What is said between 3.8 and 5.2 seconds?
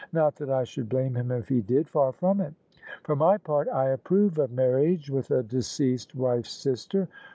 approve of marriage